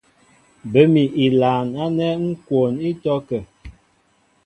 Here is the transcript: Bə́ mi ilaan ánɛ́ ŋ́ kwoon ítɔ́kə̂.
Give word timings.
Bə́ 0.71 0.85
mi 0.93 1.03
ilaan 1.25 1.67
ánɛ́ 1.83 2.11
ŋ́ 2.23 2.29
kwoon 2.45 2.73
ítɔ́kə̂. 2.89 3.39